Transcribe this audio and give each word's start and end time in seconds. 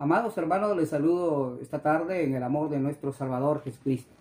Amados 0.00 0.38
hermanos, 0.38 0.76
les 0.76 0.90
saludo 0.90 1.58
esta 1.60 1.82
tarde 1.82 2.22
en 2.22 2.32
el 2.32 2.44
amor 2.44 2.70
de 2.70 2.78
nuestro 2.78 3.12
Salvador 3.12 3.62
Jesucristo 3.62 4.14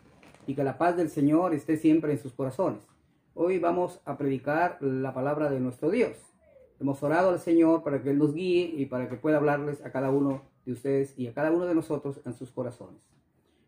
y 0.48 0.56
que 0.56 0.64
la 0.64 0.80
paz 0.80 0.98
del 0.98 1.12
Señor 1.12 1.54
esté 1.54 1.78
siempre 1.78 2.12
en 2.12 2.18
sus 2.18 2.34
corazones. 2.34 2.82
Hoy 3.35 3.59
vamos 3.59 4.01
a 4.03 4.17
predicar 4.17 4.79
la 4.82 5.13
palabra 5.13 5.51
de 5.51 5.59
nuestro 5.59 5.92
Dios. 5.92 6.17
Hemos 6.79 7.03
orado 7.03 7.29
al 7.29 7.40
Señor 7.40 7.83
para 7.83 8.02
que 8.02 8.09
Él 8.09 8.18
nos 8.18 8.34
guíe 8.34 8.73
y 8.75 8.88
para 8.88 9.07
que 9.07 9.18
pueda 9.18 9.38
hablarles 9.38 9.86
a 9.86 9.91
cada 9.91 10.09
uno 10.09 10.41
de 10.66 10.71
ustedes 10.71 11.14
y 11.16 11.28
a 11.28 11.34
cada 11.36 11.52
uno 11.52 11.68
de 11.68 11.76
nosotros 11.76 12.21
en 12.25 12.34
sus 12.34 12.50
corazones. 12.50 13.00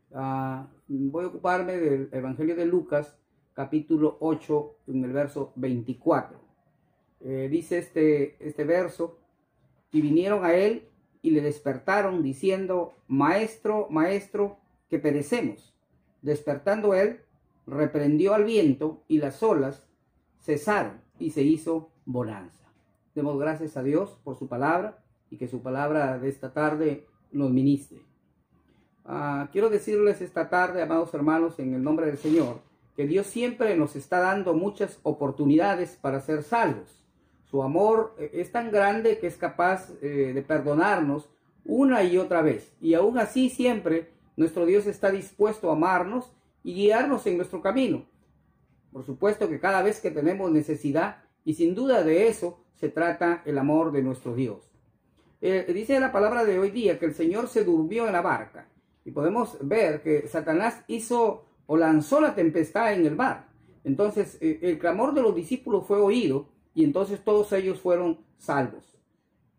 Uh, 0.09 0.65
voy 0.87 1.25
a 1.25 1.27
ocuparme 1.27 1.77
del 1.77 2.09
Evangelio 2.11 2.55
de 2.55 2.65
Lucas, 2.65 3.19
capítulo 3.53 4.17
8, 4.19 4.77
en 4.87 5.03
el 5.03 5.13
verso 5.13 5.53
24. 5.57 6.39
Eh, 7.19 7.49
dice 7.51 7.77
este, 7.77 8.35
este 8.39 8.63
verso, 8.63 9.19
y 9.91 10.01
vinieron 10.01 10.43
a 10.43 10.55
Él 10.55 10.88
y 11.21 11.31
le 11.31 11.41
despertaron 11.41 12.23
diciendo, 12.23 12.93
Maestro, 13.07 13.87
Maestro, 13.89 14.57
que 14.89 14.99
perecemos. 14.99 15.73
Despertando 16.21 16.93
él, 16.93 17.21
reprendió 17.67 18.33
al 18.33 18.43
viento 18.43 19.03
y 19.07 19.19
las 19.19 19.41
olas 19.43 19.85
cesaron 20.41 21.01
y 21.19 21.31
se 21.31 21.43
hizo 21.43 21.89
bonanza. 22.05 22.65
Demos 23.15 23.39
gracias 23.39 23.77
a 23.77 23.83
Dios 23.83 24.17
por 24.23 24.37
su 24.37 24.47
palabra 24.47 24.99
y 25.29 25.37
que 25.37 25.47
su 25.47 25.61
palabra 25.61 26.17
de 26.17 26.29
esta 26.29 26.53
tarde 26.53 27.05
nos 27.31 27.51
ministre. 27.51 27.99
Ah, 29.05 29.49
quiero 29.51 29.69
decirles 29.69 30.21
esta 30.21 30.49
tarde, 30.49 30.81
amados 30.81 31.13
hermanos, 31.13 31.59
en 31.59 31.73
el 31.73 31.83
nombre 31.83 32.05
del 32.05 32.17
Señor, 32.17 32.61
que 32.95 33.07
Dios 33.07 33.27
siempre 33.27 33.75
nos 33.75 33.95
está 33.95 34.19
dando 34.19 34.53
muchas 34.53 34.99
oportunidades 35.03 35.97
para 36.01 36.21
ser 36.21 36.43
salvos. 36.43 37.03
Su 37.49 37.63
amor 37.63 38.15
eh, 38.19 38.29
es 38.33 38.51
tan 38.51 38.71
grande 38.71 39.17
que 39.17 39.25
es 39.25 39.35
capaz 39.35 39.89
eh, 40.01 40.33
de 40.33 40.41
perdonarnos 40.43 41.29
una 41.65 42.03
y 42.03 42.17
otra 42.17 42.43
vez. 42.43 42.71
Y 42.79 42.93
aún 42.93 43.17
así 43.17 43.49
siempre 43.49 44.11
nuestro 44.37 44.65
Dios 44.65 44.85
está 44.85 45.09
dispuesto 45.09 45.69
a 45.69 45.73
amarnos 45.73 46.31
y 46.63 46.75
guiarnos 46.75 47.25
en 47.25 47.37
nuestro 47.37 47.61
camino. 47.61 48.05
Por 48.91 49.03
supuesto 49.03 49.49
que 49.49 49.59
cada 49.59 49.81
vez 49.81 49.99
que 49.99 50.11
tenemos 50.11 50.51
necesidad, 50.51 51.23
y 51.43 51.55
sin 51.55 51.73
duda 51.73 52.03
de 52.03 52.27
eso 52.27 52.59
se 52.75 52.89
trata 52.89 53.41
el 53.45 53.57
amor 53.57 53.91
de 53.91 54.03
nuestro 54.03 54.35
Dios. 54.35 54.71
Eh, 55.41 55.65
dice 55.73 55.99
la 55.99 56.11
palabra 56.11 56.45
de 56.45 56.59
hoy 56.59 56.69
día 56.69 56.99
que 56.99 57.05
el 57.05 57.15
Señor 57.15 57.47
se 57.47 57.63
durmió 57.63 58.05
en 58.05 58.13
la 58.13 58.21
barca. 58.21 58.67
Y 59.05 59.11
podemos 59.11 59.57
ver 59.61 60.03
que 60.03 60.27
Satanás 60.27 60.83
hizo 60.87 61.45
o 61.65 61.77
lanzó 61.77 62.21
la 62.21 62.35
tempestad 62.35 62.93
en 62.93 63.07
el 63.07 63.15
mar. 63.15 63.47
Entonces 63.83 64.37
el 64.41 64.77
clamor 64.77 65.13
de 65.13 65.21
los 65.21 65.33
discípulos 65.33 65.87
fue 65.87 65.99
oído 65.99 66.58
y 66.79 66.85
entonces 66.85 67.21
todos 67.25 67.51
ellos 67.51 67.81
fueron 67.81 68.19
salvos. 68.37 68.97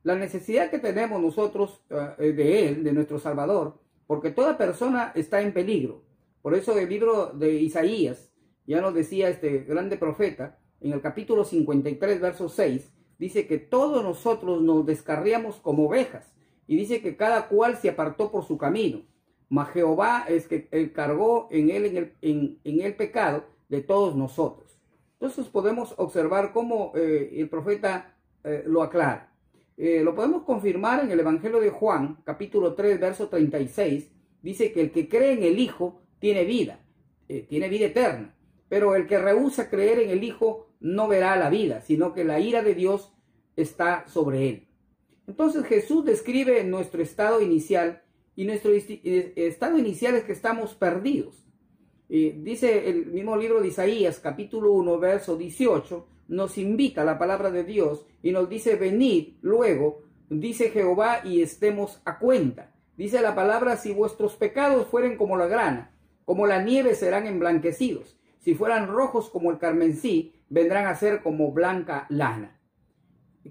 La 0.04 0.14
necesidad 0.14 0.70
que 0.70 0.78
tenemos 0.78 1.20
nosotros 1.20 1.82
eh, 1.90 2.32
de 2.32 2.66
Él, 2.66 2.82
de 2.82 2.94
nuestro 2.94 3.18
Salvador, 3.18 3.78
porque 4.06 4.30
toda 4.30 4.56
persona 4.56 5.12
está 5.14 5.42
en 5.42 5.52
peligro. 5.52 6.02
Por 6.40 6.54
eso 6.54 6.78
el 6.78 6.88
libro 6.88 7.26
de 7.26 7.52
Isaías, 7.56 8.32
ya 8.66 8.80
nos 8.80 8.94
decía 8.94 9.28
este 9.28 9.58
grande 9.64 9.98
profeta, 9.98 10.58
en 10.80 10.94
el 10.94 11.02
capítulo 11.02 11.44
53, 11.44 12.22
verso 12.22 12.48
6, 12.48 12.90
dice 13.18 13.46
que 13.46 13.58
todos 13.58 14.02
nosotros 14.02 14.62
nos 14.62 14.86
descarriamos 14.86 15.56
como 15.56 15.88
ovejas, 15.88 16.32
y 16.66 16.74
dice 16.74 17.02
que 17.02 17.18
cada 17.18 17.48
cual 17.48 17.76
se 17.76 17.90
apartó 17.90 18.30
por 18.30 18.46
su 18.46 18.56
camino. 18.56 19.02
Mas 19.50 19.68
Jehová 19.72 20.24
es 20.26 20.48
que 20.48 20.68
él 20.70 20.94
cargó 20.94 21.48
en 21.50 21.68
él 21.68 21.84
en 21.84 21.96
el, 21.98 22.14
en 22.64 22.80
el 22.80 22.96
pecado 22.96 23.44
de 23.68 23.82
todos 23.82 24.16
nosotros. 24.16 24.69
Entonces 25.20 25.48
podemos 25.48 25.92
observar 25.98 26.50
cómo 26.50 26.92
eh, 26.96 27.34
el 27.36 27.50
profeta 27.50 28.16
eh, 28.42 28.62
lo 28.66 28.82
aclara. 28.82 29.30
Eh, 29.76 30.00
lo 30.02 30.14
podemos 30.14 30.44
confirmar 30.44 31.04
en 31.04 31.10
el 31.10 31.20
Evangelio 31.20 31.60
de 31.60 31.68
Juan, 31.68 32.22
capítulo 32.24 32.74
3, 32.74 32.98
verso 32.98 33.28
36. 33.28 34.10
Dice 34.40 34.72
que 34.72 34.80
el 34.80 34.90
que 34.90 35.10
cree 35.10 35.32
en 35.32 35.42
el 35.42 35.58
Hijo 35.58 36.00
tiene 36.18 36.44
vida, 36.44 36.80
tiene 37.48 37.68
vida 37.68 37.86
eterna. 37.86 38.34
Pero 38.70 38.94
el 38.94 39.06
que 39.06 39.18
rehúsa 39.18 39.68
creer 39.68 40.00
en 40.00 40.10
el 40.10 40.24
Hijo 40.24 40.70
no 40.80 41.06
verá 41.06 41.36
la 41.36 41.50
vida, 41.50 41.82
sino 41.82 42.14
que 42.14 42.24
la 42.24 42.40
ira 42.40 42.62
de 42.62 42.74
Dios 42.74 43.12
está 43.56 44.06
sobre 44.08 44.48
él. 44.48 44.68
Entonces 45.26 45.66
Jesús 45.66 46.04
describe 46.04 46.64
nuestro 46.64 47.02
estado 47.02 47.42
inicial 47.42 48.02
y 48.36 48.46
nuestro 48.46 48.72
estado 48.72 49.78
inicial 49.78 50.14
es 50.14 50.24
que 50.24 50.32
estamos 50.32 50.74
perdidos 50.74 51.44
dice 52.10 52.88
el 52.88 53.06
mismo 53.06 53.36
libro 53.36 53.60
de 53.60 53.68
Isaías, 53.68 54.18
capítulo 54.18 54.72
1, 54.72 54.98
verso 54.98 55.36
18, 55.36 56.06
nos 56.26 56.58
invita 56.58 57.02
a 57.02 57.04
la 57.04 57.18
palabra 57.18 57.52
de 57.52 57.62
Dios 57.62 58.04
y 58.20 58.32
nos 58.32 58.48
dice, 58.48 58.74
venid 58.74 59.34
luego, 59.42 60.02
dice 60.28 60.70
Jehová, 60.70 61.20
y 61.24 61.40
estemos 61.40 62.02
a 62.04 62.18
cuenta. 62.18 62.74
Dice 62.96 63.22
la 63.22 63.36
palabra, 63.36 63.76
si 63.76 63.94
vuestros 63.94 64.34
pecados 64.34 64.88
fueren 64.88 65.16
como 65.16 65.36
la 65.36 65.46
grana, 65.46 65.92
como 66.24 66.48
la 66.48 66.60
nieve 66.62 66.96
serán 66.96 67.28
emblanquecidos. 67.28 68.18
Si 68.40 68.54
fueran 68.56 68.88
rojos 68.88 69.30
como 69.30 69.52
el 69.52 69.58
carmesí, 69.58 70.34
vendrán 70.48 70.86
a 70.86 70.96
ser 70.96 71.22
como 71.22 71.52
blanca 71.52 72.06
lana. 72.08 72.58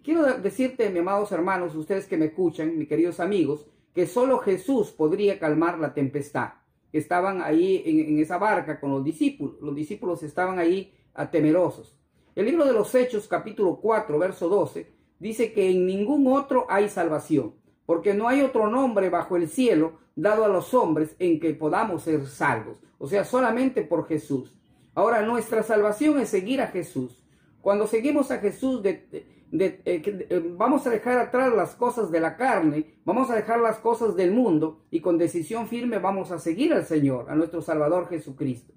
Quiero 0.03 0.23
decirte, 0.37 0.89
mis 0.89 0.99
amados 0.99 1.31
hermanos, 1.31 1.75
ustedes 1.75 2.07
que 2.07 2.17
me 2.17 2.25
escuchan, 2.25 2.77
mis 2.77 2.89
queridos 2.89 3.21
amigos, 3.21 3.67
que 3.93 4.05
solo 4.05 4.39
Jesús 4.39 4.91
podría 4.91 5.39
calmar 5.39 5.79
la 5.79 5.93
tempestad 5.93 6.58
estaban 6.91 7.41
ahí 7.41 7.83
en, 7.85 8.19
esa 8.19 8.37
barca 8.37 8.79
con 8.79 8.91
los 8.91 9.03
discípulos. 9.03 9.55
Los 9.61 9.75
discípulos 9.75 10.23
estaban 10.23 10.59
ahí 10.59 10.93
temerosos. 11.31 11.95
El 12.35 12.45
libro 12.45 12.65
de 12.65 12.73
los 12.73 12.93
Hechos, 12.95 13.27
capítulo 13.27 13.79
4, 13.81 14.17
verso 14.17 14.47
12, 14.47 14.91
dice 15.19 15.51
que 15.51 15.69
en 15.69 15.85
ningún 15.85 16.27
otro 16.27 16.65
hay 16.69 16.87
salvación, 16.87 17.55
porque 17.85 18.13
no 18.13 18.27
hay 18.27 18.41
otro 18.41 18.69
nombre 18.69 19.09
bajo 19.09 19.35
el 19.35 19.49
cielo 19.49 19.99
dado 20.15 20.45
a 20.45 20.49
los 20.49 20.73
hombres 20.73 21.15
en 21.19 21.39
que 21.39 21.53
podamos 21.53 22.03
ser 22.03 22.25
salvos. 22.27 22.77
O 22.97 23.07
sea, 23.07 23.25
solamente 23.25 23.81
por 23.81 24.07
Jesús. 24.07 24.55
Ahora, 24.93 25.21
nuestra 25.21 25.63
salvación 25.63 26.19
es 26.19 26.29
seguir 26.29 26.61
a 26.61 26.67
Jesús. 26.67 27.23
Cuando 27.61 27.87
seguimos 27.87 28.31
a 28.31 28.39
Jesús, 28.39 28.81
de, 28.83 29.38
eh, 29.51 29.81
eh, 29.85 30.53
vamos 30.55 30.85
a 30.85 30.91
dejar 30.91 31.17
atrás 31.17 31.53
las 31.53 31.73
cosas 31.73 32.11
de 32.11 32.19
la 32.19 32.37
carne, 32.37 32.97
vamos 33.03 33.31
a 33.31 33.35
dejar 33.35 33.59
las 33.59 33.79
cosas 33.79 34.15
del 34.15 34.31
mundo 34.31 34.81
y 34.91 35.01
con 35.01 35.17
decisión 35.17 35.67
firme 35.67 35.97
vamos 35.97 36.31
a 36.31 36.39
seguir 36.39 36.73
al 36.73 36.85
Señor, 36.85 37.25
a 37.29 37.35
nuestro 37.35 37.61
Salvador 37.61 38.07
Jesucristo. 38.09 38.73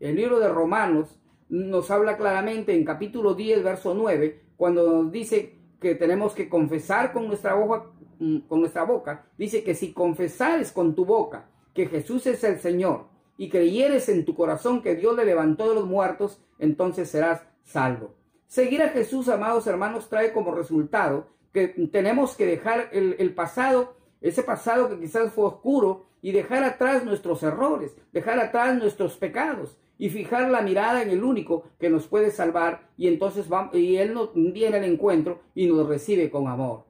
El 0.00 0.16
libro 0.16 0.38
de 0.38 0.48
Romanos 0.48 1.20
nos 1.48 1.90
habla 1.90 2.16
claramente 2.16 2.74
en 2.74 2.84
capítulo 2.84 3.34
10, 3.34 3.62
verso 3.62 3.94
9, 3.94 4.40
cuando 4.56 5.02
nos 5.02 5.12
dice 5.12 5.58
que 5.78 5.94
tenemos 5.94 6.34
que 6.34 6.48
confesar 6.48 7.12
con 7.12 7.26
nuestra 7.26 7.54
boca, 7.54 7.84
mm, 8.18 8.38
con 8.48 8.60
nuestra 8.60 8.84
boca, 8.84 9.26
dice 9.36 9.62
que 9.62 9.74
si 9.74 9.92
confesares 9.92 10.72
con 10.72 10.94
tu 10.94 11.04
boca 11.04 11.50
que 11.74 11.86
Jesús 11.86 12.26
es 12.26 12.42
el 12.44 12.60
Señor 12.60 13.08
y 13.36 13.50
creyeres 13.50 14.08
en 14.08 14.24
tu 14.24 14.34
corazón 14.34 14.80
que 14.80 14.94
Dios 14.94 15.14
le 15.16 15.26
levantó 15.26 15.68
de 15.68 15.74
los 15.74 15.86
muertos, 15.86 16.40
entonces 16.58 17.10
serás 17.10 17.42
salvo. 17.62 18.14
Seguir 18.46 18.82
a 18.82 18.90
Jesús, 18.90 19.28
amados 19.28 19.66
hermanos, 19.66 20.08
trae 20.08 20.32
como 20.32 20.54
resultado 20.54 21.28
que 21.52 21.68
tenemos 21.68 22.36
que 22.36 22.46
dejar 22.46 22.88
el, 22.92 23.34
pasado, 23.34 23.96
ese 24.20 24.42
pasado 24.42 24.88
que 24.88 24.98
quizás 24.98 25.32
fue 25.32 25.44
oscuro, 25.44 26.06
y 26.20 26.32
dejar 26.32 26.64
atrás 26.64 27.04
nuestros 27.04 27.42
errores, 27.42 27.94
dejar 28.12 28.40
atrás 28.40 28.78
nuestros 28.78 29.16
pecados 29.18 29.76
y 29.98 30.08
fijar 30.08 30.50
la 30.50 30.62
mirada 30.62 31.02
en 31.02 31.10
el 31.10 31.22
único 31.22 31.64
que 31.78 31.90
nos 31.90 32.06
puede 32.06 32.30
salvar 32.30 32.88
y 32.96 33.08
entonces 33.08 33.48
vamos, 33.48 33.74
y 33.74 33.98
Él 33.98 34.14
nos 34.14 34.30
viene 34.34 34.78
al 34.78 34.84
encuentro 34.84 35.42
y 35.54 35.66
nos 35.66 35.86
recibe 35.86 36.30
con 36.30 36.48
amor. 36.48 36.86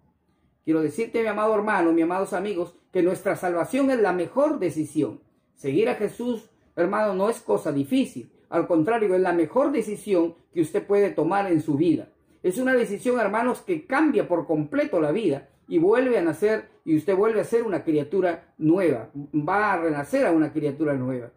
Quiero 0.64 0.80
decirte, 0.80 1.20
mi 1.20 1.26
amado 1.26 1.54
hermano, 1.54 1.92
mis 1.92 2.04
amados 2.04 2.32
amigos, 2.32 2.74
que 2.92 3.02
nuestra 3.02 3.36
salvación 3.36 3.90
es 3.90 3.98
la 3.98 4.12
mejor 4.12 4.60
decisión. 4.60 5.20
Seguir 5.56 5.88
a 5.88 5.96
Jesús, 5.96 6.48
hermano, 6.76 7.12
no 7.14 7.28
es 7.28 7.40
cosa 7.40 7.72
difícil. 7.72 8.30
Al 8.48 8.66
contrario, 8.66 9.14
es 9.14 9.20
la 9.20 9.32
mejor 9.32 9.72
decisión 9.72 10.34
que 10.52 10.60
usted 10.60 10.86
puede 10.86 11.10
tomar 11.10 11.50
en 11.50 11.60
su 11.62 11.76
vida. 11.76 12.08
Es 12.42 12.58
una 12.58 12.74
decisión, 12.74 13.18
hermanos, 13.18 13.62
que 13.62 13.86
cambia 13.86 14.28
por 14.28 14.46
completo 14.46 15.00
la 15.00 15.12
vida 15.12 15.48
y 15.66 15.78
vuelve 15.78 16.18
a 16.18 16.22
nacer 16.22 16.68
y 16.84 16.96
usted 16.96 17.16
vuelve 17.16 17.40
a 17.40 17.44
ser 17.44 17.62
una 17.62 17.84
criatura 17.84 18.52
nueva. 18.58 19.10
Va 19.14 19.72
a 19.72 19.80
renacer 19.80 20.26
a 20.26 20.32
una 20.32 20.52
criatura 20.52 20.94
nueva. 20.94 21.30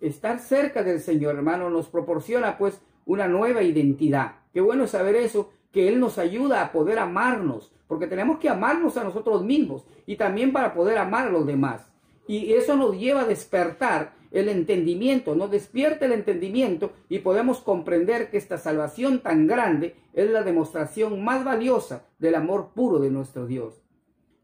Estar 0.00 0.38
cerca 0.38 0.82
del 0.82 1.00
Señor, 1.00 1.34
hermano, 1.36 1.70
nos 1.70 1.88
proporciona 1.88 2.56
pues 2.56 2.80
una 3.04 3.26
nueva 3.28 3.62
identidad. 3.62 4.36
Qué 4.52 4.60
bueno 4.60 4.86
saber 4.86 5.16
eso, 5.16 5.50
que 5.72 5.88
Él 5.88 5.98
nos 5.98 6.18
ayuda 6.18 6.62
a 6.62 6.72
poder 6.72 6.98
amarnos, 6.98 7.72
porque 7.88 8.06
tenemos 8.06 8.38
que 8.38 8.48
amarnos 8.48 8.96
a 8.96 9.04
nosotros 9.04 9.44
mismos 9.44 9.84
y 10.06 10.16
también 10.16 10.52
para 10.52 10.74
poder 10.74 10.98
amar 10.98 11.28
a 11.28 11.30
los 11.30 11.46
demás. 11.46 11.91
Y 12.26 12.52
eso 12.52 12.76
nos 12.76 12.98
lleva 12.98 13.22
a 13.22 13.26
despertar 13.26 14.14
el 14.30 14.48
entendimiento, 14.48 15.34
nos 15.34 15.50
despierta 15.50 16.06
el 16.06 16.12
entendimiento 16.12 16.92
y 17.08 17.18
podemos 17.18 17.60
comprender 17.60 18.30
que 18.30 18.38
esta 18.38 18.58
salvación 18.58 19.20
tan 19.20 19.46
grande 19.46 19.96
es 20.14 20.30
la 20.30 20.42
demostración 20.42 21.22
más 21.22 21.44
valiosa 21.44 22.06
del 22.18 22.34
amor 22.34 22.70
puro 22.74 22.98
de 22.98 23.10
nuestro 23.10 23.46
Dios. 23.46 23.82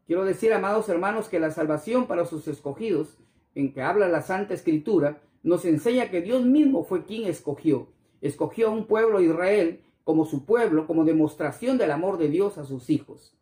Quiero 0.05 0.25
decir, 0.25 0.53
amados 0.53 0.89
hermanos, 0.89 1.29
que 1.29 1.39
la 1.39 1.51
salvación 1.51 2.07
para 2.07 2.25
sus 2.25 2.47
escogidos, 2.47 3.17
en 3.55 3.73
que 3.73 3.81
habla 3.81 4.07
la 4.07 4.21
Santa 4.21 4.53
Escritura, 4.53 5.21
nos 5.43 5.65
enseña 5.65 6.09
que 6.09 6.21
Dios 6.21 6.43
mismo 6.45 6.83
fue 6.83 7.05
quien 7.05 7.27
escogió. 7.27 7.87
Escogió 8.21 8.67
a 8.67 8.71
un 8.71 8.85
pueblo 8.85 9.21
Israel 9.21 9.81
como 10.03 10.25
su 10.25 10.45
pueblo, 10.45 10.87
como 10.87 11.05
demostración 11.05 11.77
del 11.77 11.91
amor 11.91 12.17
de 12.17 12.29
Dios 12.29 12.57
a 12.57 12.63
sus 12.65 12.89
hijos. 12.89 13.35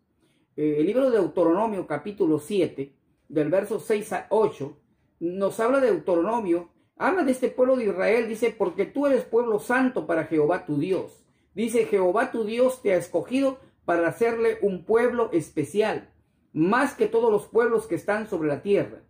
eh, 0.57 0.77
el 0.79 0.85
libro 0.85 1.09
de 1.09 1.17
Deuteronomio 1.19 1.87
capítulo 1.87 2.39
7, 2.39 2.91
del 3.29 3.49
verso 3.49 3.79
6 3.79 4.13
a 4.13 4.27
8, 4.29 4.77
nos 5.19 5.59
habla 5.59 5.79
de 5.79 5.91
Deuteronomio, 5.91 6.69
habla 6.97 7.23
de 7.23 7.31
este 7.31 7.49
pueblo 7.49 7.75
de 7.75 7.85
Israel, 7.85 8.27
dice, 8.27 8.55
porque 8.57 8.85
tú 8.85 9.07
eres 9.07 9.23
pueblo 9.23 9.59
santo 9.59 10.05
para 10.05 10.25
Jehová 10.25 10.65
tu 10.65 10.77
Dios. 10.77 11.23
Dice, 11.53 11.85
Jehová 11.85 12.31
tu 12.31 12.43
Dios 12.43 12.81
te 12.81 12.93
ha 12.93 12.97
escogido 12.97 13.57
para 13.85 14.07
hacerle 14.07 14.57
un 14.61 14.83
pueblo 14.85 15.29
especial, 15.31 16.09
más 16.53 16.93
que 16.93 17.07
todos 17.07 17.31
los 17.31 17.45
pueblos 17.45 17.87
que 17.87 17.95
están 17.95 18.27
sobre 18.27 18.47
la 18.47 18.61
tierra. 18.61 19.01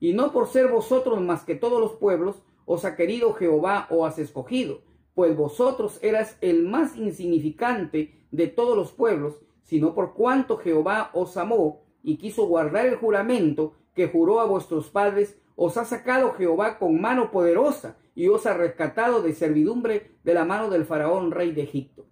Y 0.00 0.12
no 0.12 0.32
por 0.32 0.48
ser 0.48 0.68
vosotros 0.68 1.20
más 1.20 1.44
que 1.44 1.54
todos 1.54 1.80
los 1.80 1.92
pueblos, 1.92 2.42
os 2.66 2.84
ha 2.84 2.96
querido 2.96 3.32
Jehová 3.34 3.86
o 3.90 4.06
has 4.06 4.18
escogido, 4.18 4.82
pues 5.14 5.36
vosotros 5.36 5.98
eras 6.02 6.36
el 6.40 6.64
más 6.64 6.96
insignificante 6.96 8.26
de 8.30 8.48
todos 8.48 8.76
los 8.76 8.92
pueblos, 8.92 9.38
sino 9.62 9.94
por 9.94 10.14
cuanto 10.14 10.58
Jehová 10.58 11.10
os 11.14 11.36
amó 11.36 11.83
y 12.04 12.18
quiso 12.18 12.46
guardar 12.46 12.86
el 12.86 12.96
juramento 12.96 13.72
que 13.94 14.08
juró 14.08 14.40
a 14.40 14.44
vuestros 14.44 14.90
padres, 14.90 15.36
os 15.56 15.76
ha 15.76 15.84
sacado 15.84 16.34
Jehová 16.34 16.78
con 16.78 17.00
mano 17.00 17.30
poderosa 17.30 17.96
y 18.14 18.28
os 18.28 18.46
ha 18.46 18.54
rescatado 18.54 19.22
de 19.22 19.34
servidumbre 19.34 20.12
de 20.22 20.34
la 20.34 20.44
mano 20.44 20.70
del 20.70 20.84
faraón 20.84 21.32
rey 21.32 21.52
de 21.52 21.62
Egipto. 21.62 22.04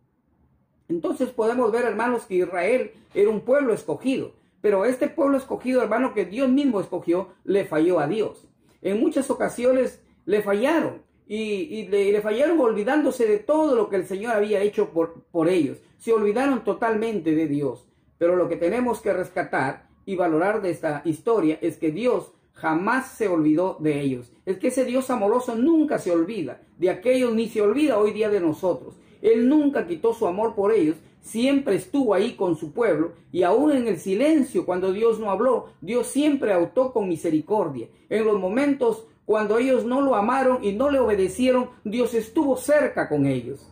Entonces 0.88 1.30
podemos 1.30 1.70
ver, 1.70 1.84
hermanos, 1.84 2.24
que 2.24 2.36
Israel 2.36 2.92
era 3.14 3.30
un 3.30 3.42
pueblo 3.42 3.72
escogido, 3.72 4.32
pero 4.60 4.84
este 4.84 5.08
pueblo 5.08 5.36
escogido, 5.36 5.82
hermano, 5.82 6.14
que 6.14 6.24
Dios 6.24 6.48
mismo 6.48 6.80
escogió, 6.80 7.28
le 7.44 7.64
falló 7.64 8.00
a 8.00 8.06
Dios. 8.06 8.48
En 8.80 9.00
muchas 9.00 9.30
ocasiones 9.30 10.02
le 10.24 10.42
fallaron 10.42 11.02
y, 11.26 11.86
le, 11.88 12.20
fallaron 12.20 12.60
olvidándose 12.60 13.26
de 13.26 13.38
todo 13.38 13.74
lo 13.74 13.88
que 13.88 13.96
el 13.96 14.06
Señor 14.06 14.34
había 14.34 14.60
hecho 14.60 14.90
por, 14.90 15.22
por 15.30 15.48
ellos. 15.48 15.78
Se 15.98 16.12
olvidaron 16.12 16.64
totalmente 16.64 17.34
de 17.34 17.46
Dios. 17.46 17.88
Pero 18.22 18.36
lo 18.36 18.48
que 18.48 18.54
tenemos 18.54 19.00
que 19.00 19.12
rescatar 19.12 19.88
y 20.06 20.14
valorar 20.14 20.62
de 20.62 20.70
esta 20.70 21.02
historia 21.04 21.58
es 21.60 21.76
que 21.76 21.90
Dios 21.90 22.30
jamás 22.52 23.08
se 23.08 23.26
olvidó 23.26 23.78
de 23.80 24.00
ellos. 24.00 24.30
Es 24.46 24.58
que 24.58 24.68
ese 24.68 24.84
Dios 24.84 25.10
amoroso 25.10 25.56
nunca 25.56 25.98
se 25.98 26.12
olvida 26.12 26.62
de 26.78 26.90
aquellos 26.90 27.34
ni 27.34 27.48
se 27.48 27.62
olvida 27.62 27.98
hoy 27.98 28.12
día 28.12 28.28
de 28.28 28.38
nosotros. 28.38 28.94
Él 29.22 29.48
nunca 29.48 29.88
quitó 29.88 30.14
su 30.14 30.28
amor 30.28 30.54
por 30.54 30.70
ellos, 30.70 30.98
siempre 31.20 31.74
estuvo 31.74 32.14
ahí 32.14 32.36
con 32.36 32.54
su 32.54 32.72
pueblo 32.72 33.10
y 33.32 33.42
aún 33.42 33.72
en 33.72 33.88
el 33.88 33.98
silencio 33.98 34.64
cuando 34.64 34.92
Dios 34.92 35.18
no 35.18 35.28
habló, 35.28 35.70
Dios 35.80 36.06
siempre 36.06 36.52
autó 36.52 36.92
con 36.92 37.08
misericordia. 37.08 37.88
En 38.08 38.24
los 38.24 38.38
momentos 38.38 39.08
cuando 39.24 39.58
ellos 39.58 39.84
no 39.84 40.00
lo 40.00 40.14
amaron 40.14 40.62
y 40.62 40.70
no 40.70 40.90
le 40.90 41.00
obedecieron, 41.00 41.70
Dios 41.82 42.14
estuvo 42.14 42.56
cerca 42.56 43.08
con 43.08 43.26
ellos. 43.26 43.68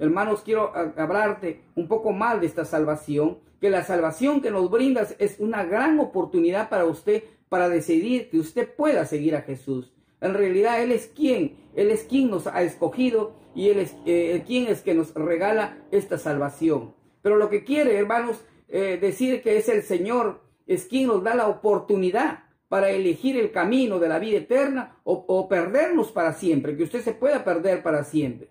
Hermanos, 0.00 0.42
quiero 0.44 0.72
hablarte 0.96 1.60
un 1.76 1.86
poco 1.86 2.12
más 2.12 2.40
de 2.40 2.48
esta 2.48 2.64
salvación, 2.64 3.38
que 3.64 3.70
la 3.70 3.82
salvación 3.82 4.42
que 4.42 4.50
nos 4.50 4.70
brindas 4.70 5.16
es 5.18 5.36
una 5.40 5.64
gran 5.64 5.98
oportunidad 5.98 6.68
para 6.68 6.84
usted 6.84 7.24
para 7.48 7.70
decidir 7.70 8.28
que 8.28 8.38
usted 8.38 8.68
pueda 8.68 9.06
seguir 9.06 9.34
a 9.36 9.40
Jesús. 9.40 9.90
En 10.20 10.34
realidad 10.34 10.82
Él 10.82 10.92
es 10.92 11.06
quien, 11.06 11.56
Él 11.74 11.90
es 11.90 12.02
quien 12.02 12.28
nos 12.28 12.46
ha 12.46 12.62
escogido 12.62 13.32
y 13.54 13.70
Él 13.70 13.78
es 13.78 13.96
eh, 14.04 14.44
quien 14.46 14.66
es 14.66 14.82
que 14.82 14.92
nos 14.92 15.14
regala 15.14 15.78
esta 15.92 16.18
salvación. 16.18 16.94
Pero 17.22 17.36
lo 17.38 17.48
que 17.48 17.64
quiere, 17.64 17.96
hermanos, 17.96 18.44
eh, 18.68 18.98
decir 19.00 19.40
que 19.40 19.56
es 19.56 19.66
el 19.70 19.82
Señor, 19.82 20.42
es 20.66 20.84
quien 20.84 21.06
nos 21.06 21.24
da 21.24 21.34
la 21.34 21.48
oportunidad 21.48 22.40
para 22.68 22.90
elegir 22.90 23.38
el 23.38 23.50
camino 23.50 23.98
de 23.98 24.08
la 24.10 24.18
vida 24.18 24.40
eterna 24.40 24.98
o, 25.04 25.24
o 25.26 25.48
perdernos 25.48 26.12
para 26.12 26.34
siempre, 26.34 26.76
que 26.76 26.82
usted 26.82 27.00
se 27.00 27.14
pueda 27.14 27.44
perder 27.44 27.82
para 27.82 28.04
siempre. 28.04 28.50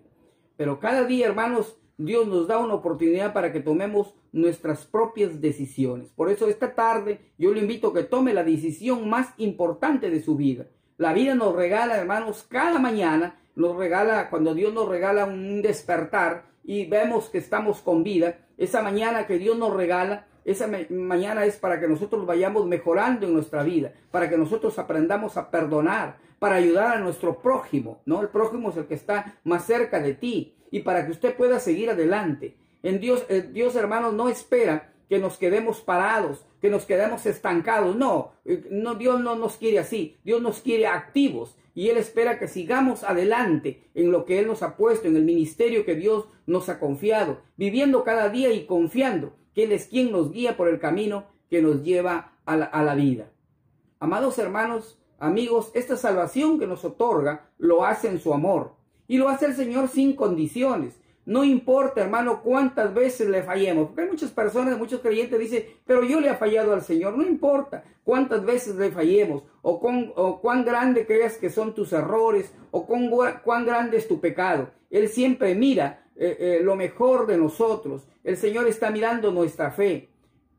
Pero 0.56 0.80
cada 0.80 1.04
día, 1.04 1.26
hermanos, 1.28 1.78
Dios 1.96 2.26
nos 2.26 2.48
da 2.48 2.58
una 2.58 2.74
oportunidad 2.74 3.32
para 3.32 3.52
que 3.52 3.60
tomemos 3.60 4.14
nuestras 4.32 4.84
propias 4.84 5.40
decisiones. 5.40 6.10
Por 6.10 6.28
eso 6.30 6.48
esta 6.48 6.74
tarde 6.74 7.32
yo 7.38 7.52
le 7.52 7.60
invito 7.60 7.88
a 7.88 7.94
que 7.94 8.02
tome 8.02 8.34
la 8.34 8.42
decisión 8.42 9.08
más 9.08 9.32
importante 9.36 10.10
de 10.10 10.20
su 10.20 10.36
vida. 10.36 10.66
La 10.96 11.12
vida 11.12 11.34
nos 11.34 11.54
regala, 11.54 11.96
hermanos, 11.96 12.44
cada 12.48 12.78
mañana, 12.78 13.38
nos 13.54 13.76
regala, 13.76 14.28
cuando 14.30 14.54
Dios 14.54 14.74
nos 14.74 14.88
regala 14.88 15.24
un 15.24 15.62
despertar 15.62 16.46
y 16.64 16.86
vemos 16.86 17.28
que 17.28 17.38
estamos 17.38 17.80
con 17.80 18.02
vida, 18.02 18.38
esa 18.56 18.82
mañana 18.82 19.26
que 19.26 19.38
Dios 19.38 19.56
nos 19.56 19.72
regala, 19.72 20.26
esa 20.44 20.68
mañana 20.90 21.44
es 21.46 21.56
para 21.56 21.80
que 21.80 21.88
nosotros 21.88 22.26
vayamos 22.26 22.66
mejorando 22.66 23.26
en 23.26 23.32
nuestra 23.32 23.62
vida, 23.62 23.92
para 24.10 24.28
que 24.28 24.36
nosotros 24.36 24.78
aprendamos 24.78 25.36
a 25.36 25.50
perdonar, 25.50 26.18
para 26.38 26.56
ayudar 26.56 26.96
a 26.96 27.00
nuestro 27.00 27.38
prójimo, 27.38 28.02
¿no? 28.04 28.20
El 28.20 28.28
prójimo 28.28 28.70
es 28.70 28.76
el 28.76 28.86
que 28.86 28.94
está 28.94 29.38
más 29.44 29.64
cerca 29.64 30.00
de 30.00 30.14
ti 30.14 30.54
y 30.70 30.80
para 30.80 31.06
que 31.06 31.12
usted 31.12 31.34
pueda 31.34 31.58
seguir 31.60 31.88
adelante. 31.88 32.56
En 32.82 33.00
Dios, 33.00 33.24
eh, 33.30 33.48
Dios 33.50 33.74
hermanos 33.76 34.12
no 34.12 34.28
espera 34.28 34.92
que 35.08 35.18
nos 35.18 35.38
quedemos 35.38 35.80
parados, 35.80 36.44
que 36.60 36.68
nos 36.68 36.84
quedemos 36.84 37.24
estancados. 37.24 37.96
No, 37.96 38.32
eh, 38.44 38.66
no, 38.70 38.94
Dios 38.94 39.20
no 39.20 39.36
nos 39.36 39.56
quiere 39.56 39.78
así. 39.78 40.18
Dios 40.24 40.42
nos 40.42 40.60
quiere 40.60 40.86
activos 40.86 41.56
y 41.74 41.88
Él 41.88 41.96
espera 41.96 42.38
que 42.38 42.48
sigamos 42.48 43.04
adelante 43.04 43.82
en 43.94 44.10
lo 44.10 44.26
que 44.26 44.38
Él 44.38 44.46
nos 44.46 44.62
ha 44.62 44.76
puesto, 44.76 45.08
en 45.08 45.16
el 45.16 45.24
ministerio 45.24 45.86
que 45.86 45.94
Dios 45.94 46.26
nos 46.46 46.68
ha 46.68 46.78
confiado, 46.78 47.40
viviendo 47.56 48.04
cada 48.04 48.28
día 48.28 48.52
y 48.52 48.66
confiando 48.66 49.32
que 49.54 49.64
Él 49.64 49.72
es 49.72 49.86
quien 49.86 50.12
nos 50.12 50.32
guía 50.32 50.56
por 50.56 50.68
el 50.68 50.78
camino 50.78 51.24
que 51.48 51.62
nos 51.62 51.82
lleva 51.82 52.32
a 52.44 52.56
la, 52.56 52.94
vida. 52.94 53.30
Amados 54.00 54.38
hermanos, 54.38 54.98
amigos, 55.18 55.70
esta 55.74 55.96
salvación 55.96 56.58
que 56.58 56.66
nos 56.66 56.84
otorga 56.84 57.48
lo 57.58 57.84
hace 57.84 58.08
en 58.08 58.20
su 58.20 58.34
amor. 58.34 58.72
Y 59.06 59.18
lo 59.18 59.28
hace 59.28 59.46
el 59.46 59.54
Señor 59.54 59.88
sin 59.88 60.14
condiciones. 60.14 60.98
No 61.26 61.42
importa, 61.44 62.02
hermano, 62.02 62.42
cuántas 62.42 62.92
veces 62.92 63.28
le 63.28 63.42
fallemos. 63.42 63.86
Porque 63.86 64.02
hay 64.02 64.10
muchas 64.10 64.30
personas, 64.30 64.78
muchos 64.78 65.00
creyentes 65.00 65.38
dicen, 65.38 65.64
pero 65.86 66.04
yo 66.04 66.20
le 66.20 66.28
he 66.30 66.34
fallado 66.34 66.74
al 66.74 66.82
Señor. 66.82 67.16
No 67.16 67.22
importa 67.22 67.84
cuántas 68.04 68.44
veces 68.44 68.76
le 68.76 68.90
fallemos, 68.90 69.42
o, 69.62 69.80
cuán 70.40 70.64
grande 70.64 71.06
creas 71.06 71.38
que 71.38 71.48
son 71.48 71.74
tus 71.74 71.92
errores, 71.92 72.52
o 72.70 72.86
cuán, 72.86 73.10
cuán 73.42 73.64
grande 73.64 73.96
es 73.96 74.06
tu 74.06 74.20
pecado. 74.20 74.68
Él 74.90 75.08
siempre 75.08 75.54
mira 75.54 76.03
eh, 76.16 76.36
eh, 76.38 76.60
lo 76.62 76.76
mejor 76.76 77.26
de 77.26 77.36
nosotros. 77.36 78.06
El 78.22 78.36
Señor 78.36 78.66
está 78.68 78.90
mirando 78.90 79.30
nuestra 79.30 79.70
fe. 79.70 80.10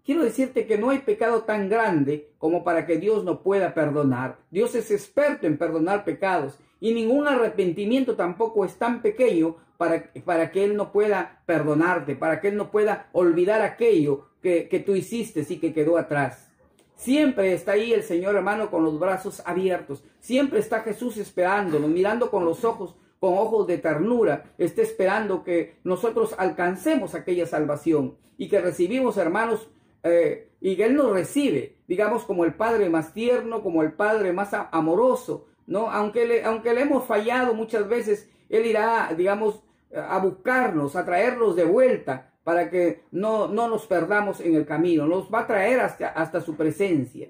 Quiero 0.03 0.23
decirte 0.23 0.67
que 0.67 0.77
no 0.77 0.91
hay 0.91 0.99
pecado 0.99 1.43
tan 1.43 1.67
grande 1.67 2.29
como 2.37 2.63
para 2.63 2.85
que 2.85 2.97
Dios 2.97 3.23
no 3.23 3.41
pueda 3.41 3.73
perdonar. 3.73 4.37
Dios 4.51 4.75
es 4.75 4.91
experto 4.91 5.47
en 5.47 5.57
perdonar 5.57 6.05
pecados 6.05 6.59
y 6.79 6.93
ningún 6.93 7.27
arrepentimiento 7.27 8.15
tampoco 8.15 8.65
es 8.65 8.75
tan 8.75 9.01
pequeño 9.01 9.55
para, 9.77 10.11
para 10.23 10.51
que 10.51 10.63
Él 10.63 10.75
no 10.75 10.91
pueda 10.91 11.41
perdonarte, 11.45 12.15
para 12.15 12.39
que 12.39 12.49
Él 12.49 12.57
no 12.57 12.69
pueda 12.69 13.09
olvidar 13.13 13.61
aquello 13.61 14.27
que, 14.41 14.67
que 14.69 14.79
tú 14.79 14.95
hiciste 14.95 15.43
y 15.49 15.57
que 15.57 15.73
quedó 15.73 15.97
atrás. 15.97 16.51
Siempre 16.95 17.53
está 17.53 17.73
ahí 17.73 17.91
el 17.91 18.03
Señor 18.03 18.35
hermano 18.35 18.69
con 18.69 18.83
los 18.83 18.99
brazos 18.99 19.41
abiertos. 19.45 20.03
Siempre 20.19 20.59
está 20.59 20.81
Jesús 20.81 21.17
esperándonos, 21.17 21.89
mirando 21.89 22.29
con 22.29 22.45
los 22.45 22.63
ojos, 22.63 22.95
con 23.19 23.37
ojos 23.37 23.67
de 23.67 23.77
ternura. 23.77 24.53
Está 24.57 24.81
esperando 24.81 25.43
que 25.43 25.77
nosotros 25.83 26.35
alcancemos 26.37 27.15
aquella 27.15 27.45
salvación 27.45 28.17
y 28.37 28.49
que 28.49 28.61
recibimos, 28.61 29.17
hermanos, 29.17 29.69
eh, 30.03 30.49
y 30.61 30.75
que 30.75 30.85
Él 30.85 30.95
nos 30.95 31.11
recibe, 31.11 31.77
digamos, 31.87 32.23
como 32.23 32.45
el 32.45 32.53
Padre 32.53 32.89
más 32.89 33.13
tierno, 33.13 33.63
como 33.63 33.81
el 33.81 33.93
Padre 33.93 34.33
más 34.33 34.51
amoroso, 34.71 35.47
¿no? 35.67 35.89
Aunque 35.89 36.25
le, 36.25 36.43
aunque 36.43 36.73
le 36.73 36.81
hemos 36.81 37.05
fallado 37.05 37.53
muchas 37.53 37.87
veces, 37.87 38.29
Él 38.49 38.65
irá, 38.65 39.11
digamos, 39.17 39.63
a 39.95 40.19
buscarnos, 40.19 40.95
a 40.95 41.05
traernos 41.05 41.55
de 41.55 41.63
vuelta 41.63 42.31
para 42.43 42.69
que 42.69 43.03
no, 43.11 43.47
no 43.47 43.67
nos 43.67 43.87
perdamos 43.87 44.39
en 44.39 44.55
el 44.55 44.65
camino. 44.65 45.07
Nos 45.07 45.33
va 45.33 45.41
a 45.41 45.47
traer 45.47 45.79
hasta, 45.79 46.09
hasta 46.09 46.41
su 46.41 46.55
presencia. 46.55 47.29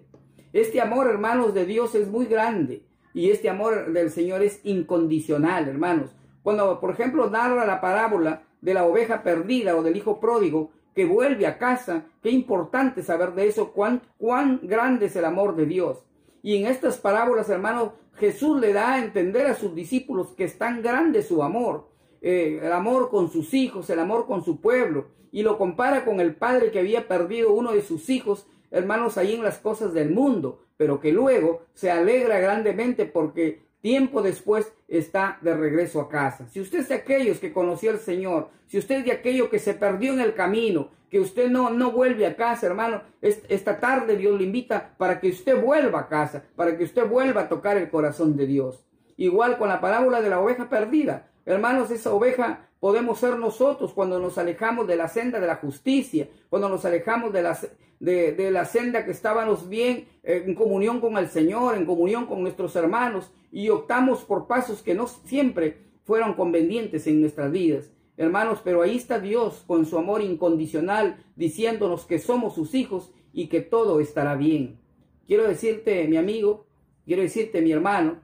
Este 0.52 0.82
amor, 0.82 1.08
hermanos, 1.08 1.54
de 1.54 1.66
Dios 1.66 1.96
es 1.96 2.08
muy 2.10 2.26
grande 2.26 2.84
y 3.16 3.32
este 3.32 3.50
amor 3.50 3.94
del 3.94 4.12
Señor 4.12 4.44
es 4.44 4.60
incondicional, 4.66 5.70
hermanos. 5.70 6.12
Cuando, 6.44 6.82
por 6.82 6.92
ejemplo, 6.92 7.30
narra 7.30 7.66
la 7.66 7.80
parábola 7.80 8.44
de 8.60 8.74
la 8.74 8.86
oveja 8.86 9.24
perdida 9.24 9.78
o 9.78 9.82
del 9.82 9.96
hijo 9.96 10.20
pródigo, 10.20 10.72
que 10.94 11.06
vuelve 11.06 11.48
a 11.48 11.58
casa. 11.58 12.04
Qué 12.22 12.30
importante 12.30 13.04
saber 13.04 13.34
de 13.34 13.48
eso, 13.48 13.72
cuán, 13.72 14.02
cuán 14.18 14.60
grande 14.64 15.06
es 15.06 15.16
el 15.16 15.24
amor 15.24 15.56
de 15.56 15.66
Dios. 15.66 16.06
Y 16.44 16.58
en 16.58 16.68
estas 16.68 16.98
parábolas, 16.98 17.50
hermanos, 17.50 17.92
Jesús 18.16 18.60
le 18.60 18.74
da 18.74 18.96
a 18.96 19.00
entender 19.04 19.48
a 19.48 19.56
sus 19.56 19.74
discípulos 19.74 20.34
que 20.36 20.44
es 20.44 20.58
tan 20.58 20.82
grande 20.82 21.24
su 21.24 21.42
amor, 21.42 21.88
eh, 22.22 22.60
el 22.62 22.72
amor 22.74 23.10
con 23.10 23.32
sus 23.32 23.54
hijos, 23.54 23.90
el 23.90 24.00
amor 24.00 24.28
con 24.28 24.44
su 24.44 24.60
pueblo, 24.60 25.08
y 25.32 25.42
lo 25.42 25.58
compara 25.58 26.04
con 26.04 26.20
el 26.20 26.36
padre 26.36 26.70
que 26.70 26.80
había 26.80 27.08
perdido 27.08 27.54
uno 27.54 27.72
de 27.72 27.82
sus 27.82 28.10
hijos, 28.10 28.46
hermanos, 28.72 29.18
ahí 29.18 29.36
en 29.36 29.44
las 29.44 29.60
cosas 29.60 29.94
del 29.94 30.12
mundo, 30.12 30.66
pero 30.78 31.00
que 31.00 31.12
luego 31.12 31.64
se 31.74 31.92
alegra 31.92 32.40
grandemente 32.40 33.06
porque 33.06 33.66
tiempo 33.82 34.22
después 34.22 34.74
está 34.88 35.38
de 35.42 35.56
regreso 35.56 36.02
a 36.02 36.10
casa. 36.10 36.48
Si 36.50 36.60
usted 36.60 36.80
es 36.80 36.90
de 36.90 36.96
aquellos 36.96 37.40
que 37.40 37.54
conoció 37.54 37.92
al 37.92 38.00
Señor, 38.00 38.50
si 38.68 38.78
usted 38.78 39.00
es 39.00 39.06
de 39.06 39.12
aquello 39.12 39.50
que 39.50 39.60
se 39.60 39.74
perdió 39.74 40.14
en 40.14 40.22
el 40.22 40.34
camino, 40.34 40.90
que 41.10 41.20
usted 41.20 41.50
no, 41.50 41.70
no 41.70 41.92
vuelve 41.92 42.26
a 42.26 42.36
casa, 42.36 42.66
hermano, 42.66 43.02
esta 43.22 43.80
tarde 43.80 44.18
Dios 44.18 44.38
le 44.38 44.46
invita 44.46 44.96
para 44.98 45.20
que 45.20 45.30
usted 45.30 45.62
vuelva 45.62 46.02
a 46.02 46.08
casa, 46.08 46.44
para 46.56 46.78
que 46.78 46.84
usted 46.84 47.08
vuelva 47.08 47.42
a 47.42 47.50
tocar 47.50 47.78
el 47.78 47.90
corazón 47.90 48.36
de 48.36 48.48
Dios. 48.48 48.86
Igual 49.18 49.58
con 49.58 49.70
la 49.70 49.80
parábola 49.80 50.20
de 50.22 50.30
la 50.30 50.40
oveja 50.40 50.68
perdida. 50.68 51.30
Hermanos, 51.46 51.92
esa 51.92 52.12
oveja 52.12 52.70
podemos 52.80 53.20
ser 53.20 53.38
nosotros 53.38 53.94
cuando 53.94 54.20
nos 54.20 54.38
alejamos 54.38 54.88
de 54.88 54.96
la 54.96 55.08
senda 55.08 55.40
de 55.40 55.48
la 55.48 55.58
justicia, 55.58 56.28
cuando 56.50 56.70
nos 56.70 56.86
alejamos 56.86 57.32
de 57.32 57.44
la, 57.44 57.58
de, 58.00 58.52
la 58.52 58.66
senda 58.66 59.06
que 59.06 59.12
estábamos 59.12 59.70
bien 59.70 60.08
eh, 60.24 60.44
en 60.46 60.56
comunión 60.56 61.00
con 61.00 61.18
el 61.18 61.28
Señor, 61.28 61.78
en 61.78 61.86
comunión 61.86 62.26
con 62.26 62.42
nuestros 62.42 62.76
hermanos 62.76 63.32
y 63.52 63.70
optamos 63.70 64.24
por 64.24 64.48
pasos 64.48 64.82
que 64.82 64.96
no 64.96 65.08
siempre 65.08 65.78
fueron 66.04 66.34
convenientes 66.34 67.06
en 67.08 67.22
nuestras 67.22 67.52
vidas. 67.52 67.92
Hermanos, 68.18 68.62
pero 68.64 68.82
ahí 68.82 68.98
está 68.98 69.20
Dios 69.20 69.64
con 69.68 69.86
su 69.86 69.98
amor 69.98 70.22
incondicional 70.22 71.18
diciéndonos 71.36 72.06
que 72.06 72.18
somos 72.18 72.56
sus 72.56 72.74
hijos 72.74 73.12
y 73.34 73.48
que 73.48 73.62
todo 73.62 74.00
estará 74.00 74.36
bien. 74.36 74.80
Quiero 75.28 75.48
decirte, 75.48 76.08
mi 76.08 76.18
amigo, 76.18 76.66
quiero 77.06 77.22
decirte, 77.22 77.62
mi 77.62 77.72
hermano, 77.72 78.18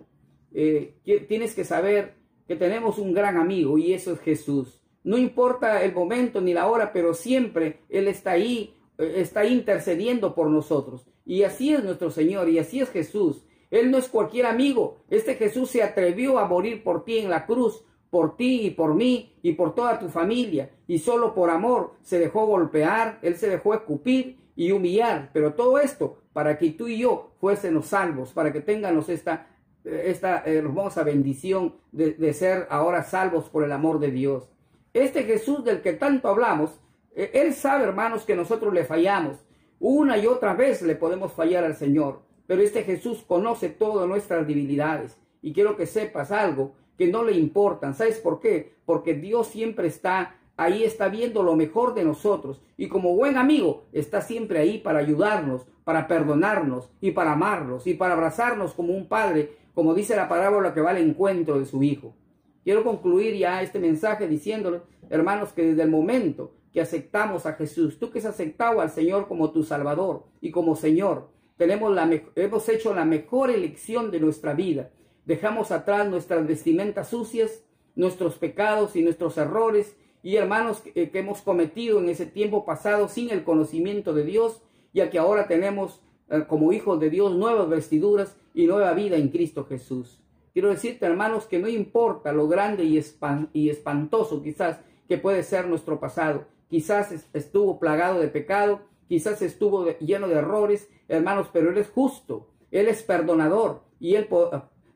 eh, 0.54 0.96
tienes 1.28 1.54
que 1.54 1.66
saber 1.66 2.21
que 2.52 2.58
tenemos 2.58 2.98
un 2.98 3.14
gran 3.14 3.38
amigo 3.38 3.78
y 3.78 3.94
eso 3.94 4.12
es 4.12 4.20
Jesús. 4.20 4.82
No 5.06 5.18
importa 5.18 5.82
el 5.86 5.94
momento 5.94 6.42
ni 6.42 6.54
la 6.54 6.68
hora, 6.68 6.92
pero 6.92 7.14
siempre 7.14 7.80
Él 7.88 8.10
está 8.10 8.32
ahí, 8.32 8.76
eh, 8.98 9.14
está 9.20 9.46
intercediendo 9.46 10.36
por 10.36 10.50
nosotros. 10.50 11.08
Y 11.26 11.44
así 11.44 11.74
es 11.74 11.82
nuestro 11.82 12.12
Señor 12.12 12.50
y 12.50 12.60
así 12.60 12.82
es 12.82 12.90
Jesús. 12.90 13.46
Él 13.70 13.90
no 13.90 13.98
es 13.98 14.10
cualquier 14.10 14.48
amigo. 14.48 14.98
Este 15.10 15.36
Jesús 15.36 15.70
se 15.70 15.82
atrevió 15.82 16.40
a 16.40 16.46
morir 16.46 16.84
por 16.84 17.06
ti 17.06 17.20
en 17.20 17.30
la 17.30 17.46
cruz, 17.46 17.86
por 18.10 18.36
ti 18.36 18.66
y 18.66 18.72
por 18.72 18.96
mí 18.96 19.34
y 19.42 19.54
por 19.54 19.74
toda 19.74 19.98
tu 19.98 20.10
familia. 20.10 20.72
Y 20.88 21.00
solo 21.00 21.34
por 21.34 21.52
amor 21.52 21.94
se 22.02 22.20
dejó 22.20 22.48
golpear, 22.48 23.20
Él 23.22 23.38
se 23.38 23.48
dejó 23.48 23.76
escupir 23.76 24.40
y 24.58 24.74
humillar. 24.74 25.30
Pero 25.32 25.54
todo 25.54 25.80
esto 25.80 26.18
para 26.34 26.58
que 26.58 26.72
tú 26.72 26.90
y 26.90 26.98
yo 26.98 27.32
fuésemos 27.40 27.86
salvos, 27.86 28.34
para 28.34 28.52
que 28.52 28.60
tengamos 28.60 29.08
esta 29.08 29.51
esta 29.84 30.44
hermosa 30.46 31.04
bendición 31.04 31.76
de, 31.92 32.34
ser 32.34 32.68
ahora 32.70 33.04
salvos 33.04 33.50
por 33.50 33.64
el 33.64 33.72
amor 33.72 34.00
de 34.00 34.12
Dios. 34.12 34.50
Este 34.94 35.24
Jesús 35.24 35.64
del 35.64 35.82
que 35.82 35.94
tanto 35.94 36.28
hablamos, 36.28 36.80
eh, 37.16 37.32
Él 37.34 37.54
sabe, 37.54 37.86
hermanos, 37.86 38.24
que 38.24 38.36
nosotros 38.36 38.74
le 38.74 38.86
fallamos. 38.86 39.38
Una 39.80 40.18
y 40.18 40.28
otra 40.28 40.54
vez 40.54 40.82
le 40.82 40.96
podemos 40.96 41.34
fallar 41.34 41.64
al 41.64 41.76
Señor, 41.76 42.22
pero 42.46 42.62
este 42.62 42.84
Jesús 42.84 43.24
conoce 43.26 43.70
todas 43.70 44.08
nuestras 44.08 44.46
debilidades. 44.46 45.18
Y 45.42 45.54
quiero 45.54 45.76
que 45.76 45.88
sepas 45.88 46.32
algo 46.32 46.74
que 46.98 47.08
no 47.08 47.24
le 47.24 47.32
importan. 47.32 47.96
¿Sabes 47.96 48.20
por 48.20 48.40
qué? 48.40 48.76
Porque 48.86 49.16
Dios 49.16 49.48
siempre 49.48 49.88
está 49.88 50.36
ahí, 50.56 50.84
está 50.84 51.10
viendo 51.10 51.42
lo 51.42 51.56
mejor 51.56 51.96
de 51.96 52.04
nosotros. 52.04 52.62
Y 52.78 52.88
como 52.88 53.16
buen 53.16 53.38
amigo, 53.38 53.86
está 53.92 54.22
siempre 54.22 54.60
ahí 54.60 54.78
para 54.78 55.00
ayudarnos, 55.00 55.66
para 55.84 56.08
perdonarnos 56.08 56.90
y 57.02 57.12
para 57.12 57.32
amarnos 57.32 57.88
y 57.88 57.96
para 57.96 58.14
abrazarnos 58.14 58.74
como 58.74 58.94
un 58.94 59.08
padre 59.08 59.58
como 59.74 59.94
dice 59.94 60.16
la 60.16 60.30
parábola 60.30 60.74
que 60.74 60.82
va 60.82 60.92
al 60.92 60.98
encuentro 60.98 61.60
de 61.60 61.66
su 61.66 61.84
Hijo. 61.84 62.16
Quiero 62.64 62.84
concluir 62.84 63.36
ya 63.36 63.62
este 63.62 63.80
mensaje 63.80 64.28
diciéndole, 64.28 64.82
hermanos, 65.10 65.52
que 65.54 65.66
desde 65.66 65.84
el 65.84 65.90
momento 65.90 66.54
que 66.72 66.82
aceptamos 66.82 67.46
a 67.46 67.54
Jesús, 67.54 68.00
tú 68.00 68.12
que 68.12 68.20
has 68.20 68.26
aceptado 68.26 68.82
al 68.82 68.92
Señor 68.92 69.28
como 69.28 69.52
tu 69.52 69.64
Salvador 69.64 70.26
y 70.40 70.52
como 70.52 70.76
Señor, 70.76 71.30
tenemos 71.58 71.94
la, 71.94 72.10
hemos 72.36 72.70
hecho 72.70 72.94
la 72.94 73.06
mejor 73.06 73.50
elección 73.50 74.12
de 74.12 74.20
nuestra 74.20 74.54
vida. 74.54 74.90
Dejamos 75.26 75.72
atrás 75.72 76.10
nuestras 76.10 76.48
vestimentas 76.48 77.10
sucias, 77.10 77.64
nuestros 77.96 78.38
pecados 78.38 78.96
y 78.96 79.04
nuestros 79.04 79.38
errores 79.38 79.96
y 80.24 80.36
hermanos 80.36 80.82
que, 80.82 81.10
que 81.10 81.20
hemos 81.20 81.42
cometido 81.42 82.00
en 82.00 82.10
ese 82.10 82.26
tiempo 82.26 82.66
pasado 82.66 83.10
sin 83.10 83.30
el 83.32 83.44
conocimiento 83.44 84.14
de 84.14 84.24
Dios, 84.24 84.62
ya 84.94 85.10
que 85.10 85.20
ahora 85.20 85.48
tenemos 85.48 86.00
eh, 86.00 86.11
como 86.48 86.72
hijos 86.72 87.00
de 87.00 87.10
Dios 87.10 87.36
nuevas 87.36 87.68
vestiduras 87.70 88.36
y 88.54 88.66
nueva 88.66 88.94
vida 88.94 89.18
en 89.18 89.30
Cristo 89.30 89.66
Jesús. 89.66 90.22
Quiero 90.54 90.70
decirte, 90.70 91.06
hermanos, 91.06 91.46
que 91.46 91.60
no 91.60 91.68
importa 91.68 92.34
lo 92.34 92.48
grande 92.48 92.84
y, 92.84 93.70
espantoso 93.70 94.42
quizás 94.42 94.80
que 95.08 95.18
puede 95.18 95.44
ser 95.44 95.68
nuestro 95.68 96.00
pasado. 96.00 96.46
Quizás 96.70 97.28
estuvo 97.34 97.80
plagado 97.80 98.20
de 98.20 98.28
pecado, 98.28 98.82
quizás 99.08 99.42
estuvo 99.42 99.86
lleno 100.00 100.28
de 100.28 100.36
errores, 100.36 100.90
hermanos, 101.08 101.48
pero 101.52 101.70
Él 101.70 101.78
es 101.78 101.90
justo, 101.90 102.48
Él 102.72 102.88
es 102.88 103.04
perdonador 103.04 103.84
y 104.00 104.16
Él 104.16 104.28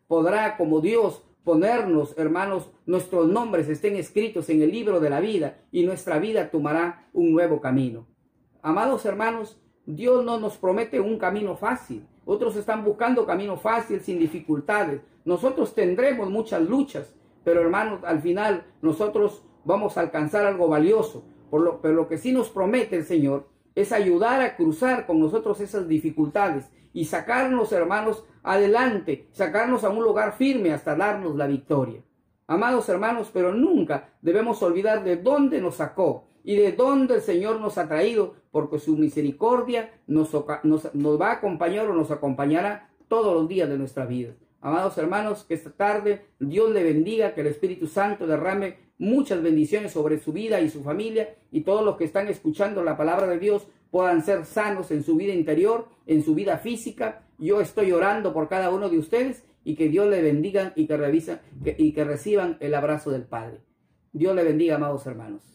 podrá, 0.08 0.58
como 0.58 0.82
Dios, 0.82 1.24
ponernos, 1.44 2.18
hermanos, 2.18 2.72
nuestros 2.86 3.28
nombres 3.28 3.70
estén 3.70 3.96
escritos 3.96 4.50
en 4.50 4.62
el 4.62 4.72
libro 4.72 5.00
de 5.00 5.10
la 5.10 5.20
vida 5.20 5.60
y 5.72 5.84
nuestra 5.86 6.20
vida 6.20 6.50
tomará 6.50 7.08
un 7.14 7.32
nuevo 7.32 7.62
camino. 7.62 8.08
Amados 8.62 9.06
hermanos, 9.06 9.62
Dios 9.86 10.26
no 10.26 10.40
nos 10.40 10.58
promete 10.58 11.00
un 11.00 11.18
camino 11.18 11.56
fácil. 11.56 12.08
Otros 12.26 12.56
están 12.56 12.84
buscando 12.84 13.26
camino 13.26 13.58
fácil 13.58 14.02
sin 14.02 14.20
dificultades. 14.20 15.02
Nosotros 15.26 15.76
tendremos 15.76 16.30
muchas 16.30 16.62
luchas, 16.62 17.14
pero 17.44 17.62
hermanos, 17.62 18.04
al 18.04 18.22
final 18.22 18.66
nosotros 18.82 19.44
vamos 19.64 19.98
a 19.98 20.02
alcanzar 20.02 20.46
algo 20.46 20.68
valioso. 20.68 21.24
Por 21.50 21.62
lo, 21.62 21.82
pero 21.82 21.94
lo 21.94 22.08
que 22.08 22.18
sí 22.18 22.32
nos 22.32 22.50
promete 22.50 22.98
el 22.98 23.06
Señor 23.06 23.48
es 23.76 23.92
ayudar 23.92 24.42
a 24.42 24.56
cruzar 24.56 25.06
con 25.06 25.20
nosotros 25.20 25.60
esas 25.62 25.88
dificultades 25.88 26.72
y 26.94 27.06
sacarnos, 27.06 27.72
hermanos, 27.72 28.26
adelante, 28.42 29.28
sacarnos 29.32 29.84
a 29.84 29.90
un 29.90 30.04
lugar 30.04 30.34
firme 30.38 30.72
hasta 30.72 30.96
darnos 30.96 31.36
la 31.36 31.46
victoria. 31.46 32.02
Amados 32.48 32.88
hermanos, 32.90 33.32
pero 33.34 33.54
nunca 33.54 34.10
debemos 34.22 34.62
olvidar 34.62 35.04
de 35.04 35.18
dónde 35.18 35.60
nos 35.62 35.76
sacó 35.76 36.28
y 36.46 36.56
de 36.58 36.74
dónde 36.74 37.16
el 37.16 37.22
Señor 37.22 37.60
nos 37.60 37.80
ha 37.80 37.88
traído, 37.88 38.36
porque 38.52 38.78
su 38.78 38.96
misericordia 38.96 39.92
nos, 40.06 40.30
nos, 40.64 41.22
va 41.22 41.30
a 41.30 41.34
acompañar 41.34 41.90
o 41.90 41.96
nos 41.96 42.12
acompañará 42.12 42.92
todos 43.08 43.34
los 43.34 43.50
días 43.50 43.68
de 43.68 43.80
nuestra 43.80 44.06
vida. 44.06 44.36
Amados 44.62 44.96
hermanos, 45.00 45.44
que 45.44 45.56
esta 45.56 45.72
tarde 45.72 46.28
Dios 46.40 46.70
le 46.72 46.84
bendiga, 46.84 47.34
que 47.34 47.42
el 47.42 47.48
Espíritu 47.48 47.88
Santo 47.88 48.28
derrame 48.28 48.78
muchas 49.00 49.42
bendiciones 49.42 49.92
sobre 49.92 50.20
su 50.20 50.34
vida 50.34 50.62
y 50.62 50.70
su 50.70 50.84
familia 50.84 51.36
y 51.52 51.62
todos 51.62 51.84
los 51.84 51.98
que 51.98 52.06
están 52.06 52.28
escuchando 52.28 52.84
la 52.84 52.96
palabra 52.96 53.28
de 53.28 53.40
Dios 53.40 53.68
puedan 53.90 54.24
ser 54.24 54.46
sanos 54.46 54.92
en 54.92 55.04
su 55.04 55.16
vida 55.16 55.34
interior, 55.34 55.88
en 56.06 56.24
su 56.24 56.36
vida 56.36 56.60
física. 56.60 57.24
Yo 57.40 57.60
estoy 57.60 57.92
orando 57.92 58.34
por 58.34 58.50
cada 58.50 58.70
uno 58.70 58.90
de 58.90 59.00
ustedes 59.00 59.44
y 59.64 59.76
que 59.76 59.90
Dios 59.90 60.08
le 60.08 60.22
bendiga 60.22 60.74
y 60.76 60.86
que, 60.86 60.96
revisa, 60.96 61.42
y 61.66 61.92
que 61.92 62.04
reciban 62.04 62.58
el 62.60 62.76
abrazo 62.76 63.10
del 63.10 63.24
Padre. 63.24 63.62
Dios 64.14 64.36
le 64.36 64.44
bendiga, 64.44 64.76
amados 64.76 65.06
hermanos. 65.08 65.55